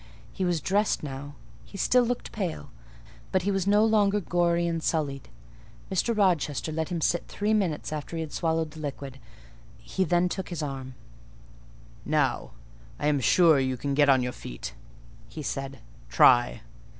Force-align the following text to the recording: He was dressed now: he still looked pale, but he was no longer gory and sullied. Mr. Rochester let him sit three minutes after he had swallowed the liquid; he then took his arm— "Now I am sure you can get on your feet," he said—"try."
He 0.33 0.43
was 0.43 0.61
dressed 0.61 1.03
now: 1.03 1.35
he 1.63 1.77
still 1.77 2.01
looked 2.03 2.31
pale, 2.31 2.71
but 3.31 3.43
he 3.43 3.51
was 3.51 3.67
no 3.67 3.85
longer 3.85 4.19
gory 4.19 4.65
and 4.65 4.81
sullied. 4.81 5.29
Mr. 5.91 6.17
Rochester 6.17 6.71
let 6.71 6.89
him 6.89 7.01
sit 7.01 7.27
three 7.27 7.53
minutes 7.53 7.93
after 7.93 8.15
he 8.17 8.21
had 8.21 8.33
swallowed 8.33 8.71
the 8.71 8.79
liquid; 8.79 9.19
he 9.77 10.03
then 10.03 10.27
took 10.27 10.49
his 10.49 10.63
arm— 10.63 10.95
"Now 12.03 12.53
I 12.97 13.05
am 13.05 13.19
sure 13.19 13.59
you 13.59 13.77
can 13.77 13.93
get 13.93 14.09
on 14.09 14.23
your 14.23 14.31
feet," 14.33 14.73
he 15.29 15.43
said—"try." 15.43 16.61